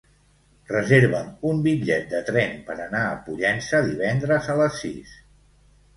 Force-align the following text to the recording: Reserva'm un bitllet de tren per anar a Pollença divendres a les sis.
Reserva'm 0.69 1.27
un 1.49 1.59
bitllet 1.67 2.09
de 2.15 2.21
tren 2.31 2.57
per 2.71 2.79
anar 2.89 3.05
a 3.11 3.15
Pollença 3.29 3.85
divendres 3.93 4.53
a 4.55 4.57
les 4.63 4.83
sis. 4.85 5.17